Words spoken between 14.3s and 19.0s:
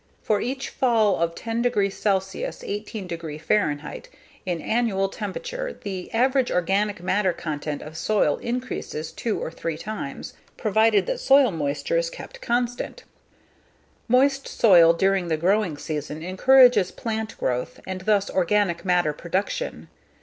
soil during the growing season encourages plant growth and thus organic